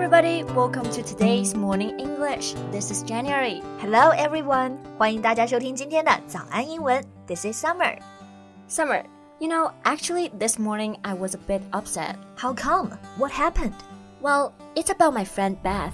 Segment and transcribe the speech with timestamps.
[0.00, 2.54] everybody, welcome to today's morning English.
[2.72, 3.60] This is January.
[3.78, 7.04] Hello everyone，欢迎大家收听今天的早安英文。
[7.26, 7.98] This is Summer.
[8.68, 9.04] Summer,
[9.38, 12.16] you know, actually this morning I was a bit upset.
[12.36, 12.96] How come?
[13.18, 13.74] What happened?
[14.22, 15.92] Well, it's about my friend Beth.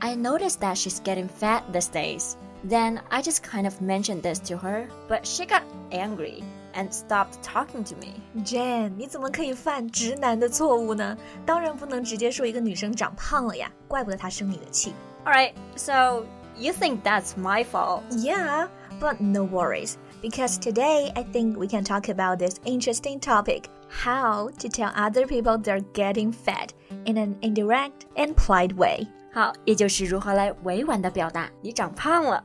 [0.00, 2.36] I noticed that she's getting fat these days.
[2.62, 6.44] Then I just kind of mentioned this to her, but she got angry
[6.74, 8.14] and stopped talking to me.
[8.44, 11.16] Jan，你怎么可以犯直男的错误呢？
[11.44, 14.94] 当然不能直接说一个女生长胖了呀，怪不得她生你的气。
[15.24, 16.24] Alright, so
[16.56, 18.02] you think that's my fault?
[18.10, 18.68] Yeah,
[19.00, 19.94] but no worries.
[20.22, 25.26] Because today I think we can talk about this interesting topic how to tell other
[25.26, 26.68] people they're getting fat
[27.04, 29.06] in an indirect and polite way.
[29.32, 32.44] 好，也就是如何来委婉的表达你长胖了。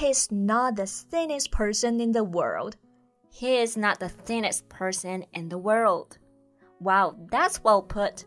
[0.00, 2.74] He's not the thinnest person in the world.
[3.30, 6.18] He is not the thinnest person in the world.
[6.80, 8.24] Wow, that's well put.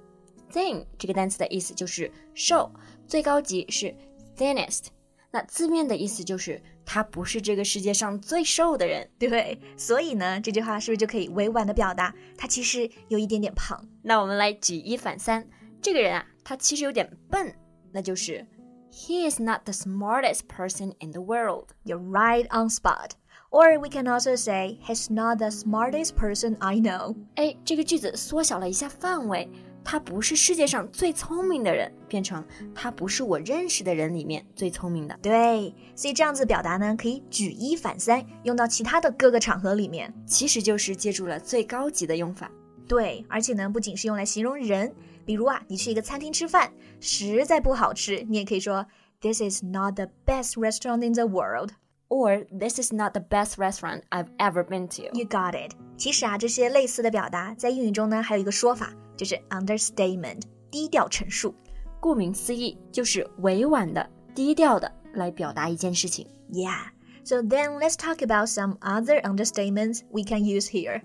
[0.51, 2.71] Thin 这个单词的意思就是瘦，
[3.07, 3.95] 最高级是
[4.35, 4.87] thinnest。
[5.31, 9.09] 那字面的意思就是他不是这个世界上最瘦的人。
[9.17, 13.79] 对，所以呢，这句话是不是就可以委婉的表达他其实有一点点胖？
[14.01, 15.47] 那我们来举一反三，
[15.81, 17.55] 这个人啊，他其实有点笨，
[17.93, 18.45] 那就是
[18.91, 21.69] He is not the smartest person in the world.
[21.83, 23.11] You're right on spot.
[23.49, 27.15] Or we can also say he's not the smartest person I know.
[27.35, 29.49] 哎，这个句子缩小了一下范围。
[29.83, 35.17] 他不是世界上最聪明的人，变成他不是我认识的人里面最聪明的。
[35.23, 42.51] 对，所以这样子表达呢，可以举一反三，用到其他的各个场合里面，其实就是借助了最高级的用法。
[42.87, 44.93] 对，而且呢，不仅是用来形容人，
[45.25, 48.85] 比如啊，你去一个餐厅吃饭，实在不好吃，你也可以说
[49.21, 54.03] This is not the best restaurant in the world。or this is not the best restaurant
[54.11, 55.03] I've ever been to.
[55.17, 55.73] You got it.
[55.97, 61.55] 其实啊，这些类似的表达在英语中呢，还有一个说法，就是 understatement，低调陈述。
[62.01, 66.27] 顾名思义，就是委婉的、低调的来表达一件事情。
[66.51, 66.87] Yeah.
[67.23, 71.03] So then let's talk about some other understatements we can use here.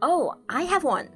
[0.00, 1.06] Oh, I have one.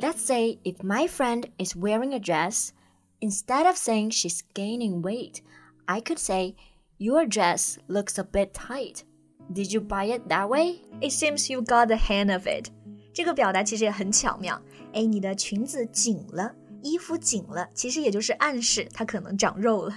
[0.00, 2.72] Let's say if my friend is wearing a dress,
[3.20, 5.42] instead of saying she's gaining weight,
[5.86, 6.54] I could say
[6.98, 9.04] your dress looks a bit tight.
[9.52, 10.82] Did you buy it that way?
[11.00, 12.70] It seems you got the hang of it.
[13.12, 14.60] 这个表达其实也很巧妙。
[14.92, 19.94] 哎，你的裙子紧了，衣服紧了，其实也就是暗示它可能长肉了。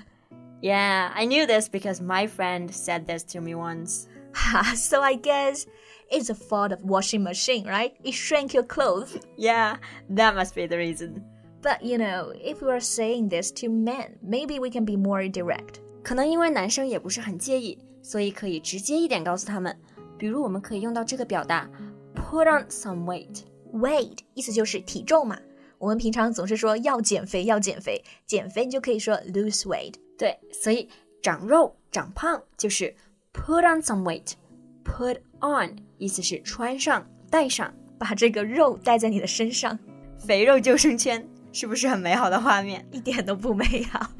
[0.61, 4.03] Yeah, I knew this because my friend said this to me once.
[4.75, 5.65] so I guess
[6.09, 7.93] it's a fault of washing machine, right?
[8.03, 9.17] It shrank your clothes.
[9.37, 9.77] Yeah,
[10.15, 11.23] that must be the reason.
[11.61, 15.27] But you know, if we are saying this to men, maybe we can be more
[15.29, 15.81] direct.
[16.03, 19.77] 可能因为男生也不是很介意，所以可以直接一点告诉他们。
[20.17, 21.69] 比如，我们可以用到这个表达，
[22.15, 25.37] put on some weight。weight 意思就是体重嘛。
[25.77, 29.93] 我们平常总是说要减肥，要减肥，减肥你就可以说 lose weight。
[30.17, 30.89] 对，所以
[31.21, 32.93] 长肉、长胖就是
[33.33, 39.77] put on some weight。put on 意思是穿上、戴上，把这个肉戴在你的身上。
[40.17, 41.27] 肥肉救生圈。
[41.51, 42.87] 是不是很美好的画面？
[42.91, 44.11] 一点都不美好。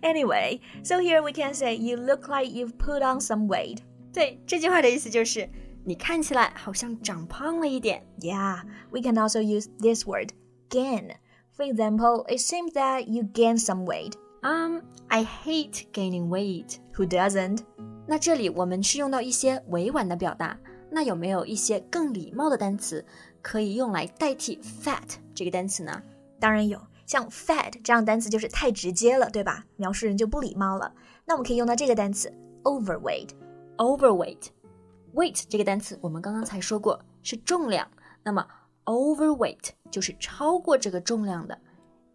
[0.00, 3.80] Anyway, so here we can say you look like you've put on some weight.
[4.10, 5.50] 对，这句话的意思就是
[5.84, 8.06] 你看起来好像长胖了一点。
[8.20, 10.30] Yeah, we can also use this word
[10.70, 11.10] gain.
[11.54, 14.14] For example, it seems that you gain some weight.
[14.43, 16.77] Um, I hate gaining weight.
[16.95, 17.59] Who doesn't?
[18.05, 20.59] 那这里我们是用到一些委婉的表达，
[20.91, 23.05] 那有没有一些更礼貌的单词
[23.41, 26.03] 可以用来代替 fat 这个单词呢？
[26.41, 29.63] 当然有，像 fat 这样单词就是太直接了，对吧？
[29.77, 30.93] 描述人就不礼貌了。
[31.23, 32.29] 那我们可以用到这个单词
[32.63, 33.29] overweight。
[33.77, 37.87] overweight，weight 这个单词我们刚刚才说过是重量，
[38.23, 38.45] 那么
[38.83, 41.57] overweight 就是超过这个重量的。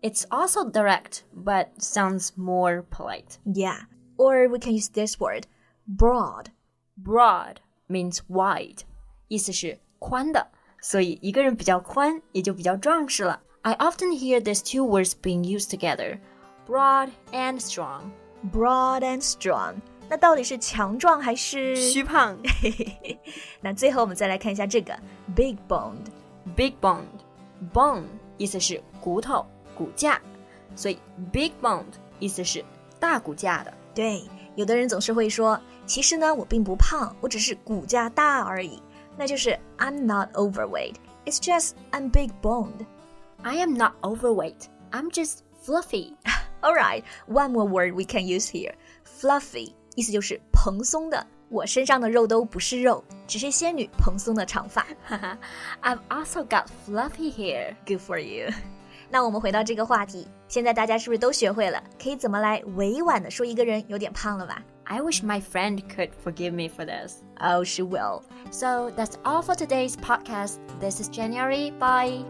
[0.01, 3.37] It's also direct, but sounds more polite.
[3.45, 3.83] Yeah,
[4.17, 5.47] or we can use this word,
[5.87, 6.47] broad.
[6.97, 8.79] Broad means wide，
[9.29, 10.47] 意思是宽的。
[10.81, 13.41] 所以一个人比较宽，也就比较壮实了。
[13.61, 16.19] I often hear these two words being used together,
[16.67, 18.11] broad and strong.
[18.51, 19.75] Broad and strong，
[20.09, 22.37] 那到底是强壮还是虚胖？
[23.61, 24.93] 那最后我们再来看一下这个
[25.33, 28.03] big boned。Big boned，bone
[28.37, 29.45] 意思是骨头、
[29.77, 30.21] 骨架，
[30.75, 30.99] 所以
[31.31, 31.83] big boned
[32.19, 32.63] 意思是
[32.99, 33.73] 大骨架的。
[33.93, 34.23] 对，
[34.55, 38.81] 有的人总是会说，其实呢，我并不胖，我只是骨架大而已。
[39.17, 40.95] 那就是 I'm not overweight.
[41.25, 42.85] It's just I'm big boned.
[43.43, 44.65] I am not overweight.
[44.91, 46.13] I'm just fluffy.
[46.61, 48.73] All right, one more word we can use here.
[49.05, 51.27] Fluffy 意思就是蓬松的。
[51.49, 54.87] 我身上的肉都不是肉，只是仙女蓬松的长发。
[55.83, 57.75] I've also got fluffy hair.
[57.85, 58.51] Good for you.
[59.10, 67.22] 那我们回到这个话题，现在大家是不是都学会了可以怎么来委婉的说一个人有点胖了吧？I wish my friend could forgive me for this.
[67.40, 68.22] Oh, she will.
[68.50, 70.56] So that's all for today's podcast.
[70.80, 71.72] This is January.
[71.78, 72.24] Bye.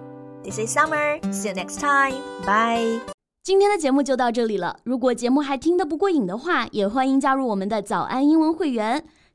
[0.44, 1.20] This is Summer.
[1.32, 2.14] See you next time.
[2.44, 3.00] Bye.
[3.42, 4.78] 今天的节目就到这里了。
[4.84, 9.04] 如果节目还听得不过瘾的话，也欢迎加入我们的早安英文会员。